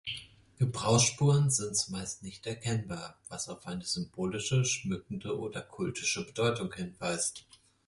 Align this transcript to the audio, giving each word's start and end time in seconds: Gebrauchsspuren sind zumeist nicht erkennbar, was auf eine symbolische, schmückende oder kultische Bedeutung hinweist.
Gebrauchsspuren 0.57 1.51
sind 1.51 1.77
zumeist 1.77 2.23
nicht 2.23 2.47
erkennbar, 2.47 3.19
was 3.29 3.49
auf 3.49 3.67
eine 3.67 3.83
symbolische, 3.85 4.65
schmückende 4.65 5.37
oder 5.37 5.61
kultische 5.61 6.25
Bedeutung 6.25 6.73
hinweist. 6.73 7.45